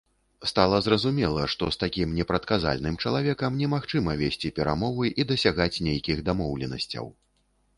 Стала 0.51 0.77
зразумела, 0.85 1.43
што 1.53 1.67
з 1.75 1.79
такім 1.83 2.15
непрадказальным 2.19 2.97
чалавекам 3.05 3.59
немагчыма 3.61 4.17
весці 4.23 4.51
перамовы 4.61 5.05
і 5.19 5.29
дасягаць 5.33 5.81
нейкіх 5.91 6.17
дамоўленасцяў. 6.33 7.05